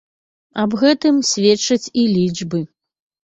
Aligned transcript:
Аб 0.61 0.71
гэтым 0.83 1.19
сведчаць 1.33 1.91
і 1.91 2.03
лічбы. 2.15 2.65